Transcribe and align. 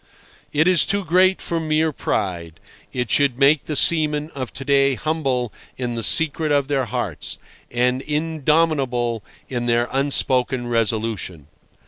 It 0.51 0.67
is 0.67 0.83
too 0.87 1.05
great 1.05 1.43
for 1.43 1.59
mere 1.59 1.91
pride. 1.91 2.59
It 2.91 3.11
should 3.11 3.37
make 3.37 3.65
the 3.65 3.75
seamen 3.75 4.31
of 4.31 4.51
to 4.53 4.65
day 4.65 4.95
humble 4.95 5.53
in 5.77 5.93
the 5.93 6.01
secret 6.01 6.51
of 6.51 6.67
their 6.67 6.85
hearts, 6.85 7.37
and 7.69 8.01
indomitable 8.01 9.23
in 9.47 9.67
their 9.67 9.87
unspoken 9.91 10.65
resolution. 10.65 11.49